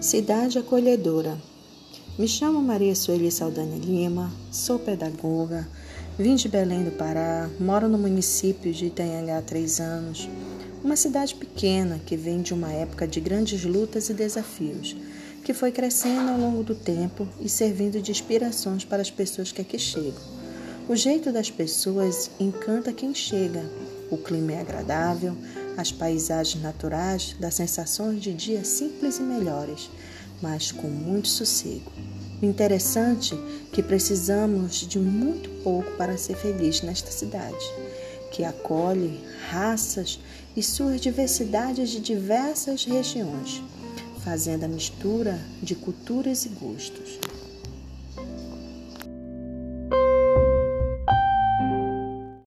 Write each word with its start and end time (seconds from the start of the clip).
Cidade 0.00 0.58
acolhedora. 0.58 1.36
Me 2.18 2.26
chamo 2.26 2.62
Maria 2.62 2.94
Sueli 2.94 3.30
Saldanha 3.30 3.76
Lima, 3.76 4.32
sou 4.50 4.78
pedagoga, 4.78 5.68
vim 6.18 6.36
de 6.36 6.48
Belém 6.48 6.84
do 6.84 6.90
Pará, 6.92 7.50
moro 7.60 7.86
no 7.86 7.98
município 7.98 8.72
de 8.72 8.86
Itanhangá 8.86 9.36
há 9.36 9.42
três 9.42 9.78
anos, 9.78 10.26
uma 10.82 10.96
cidade 10.96 11.34
pequena 11.34 12.00
que 12.06 12.16
vem 12.16 12.40
de 12.40 12.54
uma 12.54 12.72
época 12.72 13.06
de 13.06 13.20
grandes 13.20 13.62
lutas 13.62 14.08
e 14.08 14.14
desafios, 14.14 14.96
que 15.44 15.52
foi 15.52 15.70
crescendo 15.70 16.30
ao 16.30 16.40
longo 16.40 16.62
do 16.62 16.74
tempo 16.74 17.28
e 17.38 17.46
servindo 17.46 18.00
de 18.00 18.10
inspirações 18.10 18.86
para 18.86 19.02
as 19.02 19.10
pessoas 19.10 19.52
que 19.52 19.60
aqui 19.60 19.78
chegam. 19.78 20.40
O 20.88 20.96
jeito 20.96 21.30
das 21.30 21.50
pessoas 21.50 22.30
encanta 22.40 22.90
quem 22.90 23.14
chega, 23.14 23.62
o 24.10 24.16
clima 24.16 24.52
é 24.52 24.60
agradável, 24.60 25.36
as 25.76 25.92
paisagens 25.92 26.62
naturais 26.62 27.36
dão 27.38 27.50
sensações 27.50 28.22
de 28.22 28.32
dias 28.32 28.68
simples 28.68 29.18
e 29.18 29.22
melhores, 29.22 29.90
mas 30.42 30.72
com 30.72 30.88
muito 30.88 31.28
sossego. 31.28 31.92
O 32.42 32.44
interessante 32.44 33.34
é 33.34 33.74
que 33.74 33.82
precisamos 33.82 34.86
de 34.86 34.98
muito 34.98 35.50
pouco 35.62 35.90
para 35.92 36.16
ser 36.16 36.36
feliz 36.36 36.82
nesta 36.82 37.10
cidade, 37.10 37.64
que 38.32 38.44
acolhe 38.44 39.20
raças 39.50 40.20
e 40.56 40.62
suas 40.62 41.00
diversidades 41.00 41.90
de 41.90 42.00
diversas 42.00 42.84
regiões, 42.84 43.62
fazendo 44.24 44.64
a 44.64 44.68
mistura 44.68 45.38
de 45.62 45.74
culturas 45.74 46.44
e 46.46 46.48
gostos. 46.48 47.18